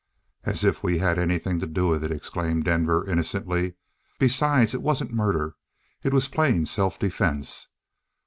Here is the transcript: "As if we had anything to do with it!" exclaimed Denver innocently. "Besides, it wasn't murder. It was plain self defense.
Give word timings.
"As 0.45 0.63
if 0.63 0.81
we 0.81 0.97
had 0.97 1.19
anything 1.19 1.59
to 1.59 1.67
do 1.67 1.87
with 1.89 2.03
it!" 2.03 2.09
exclaimed 2.11 2.63
Denver 2.63 3.07
innocently. 3.07 3.75
"Besides, 4.17 4.73
it 4.73 4.81
wasn't 4.81 5.13
murder. 5.13 5.53
It 6.01 6.11
was 6.11 6.27
plain 6.27 6.65
self 6.65 6.97
defense. 6.97 7.69